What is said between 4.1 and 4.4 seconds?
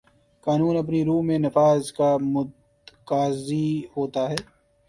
ہے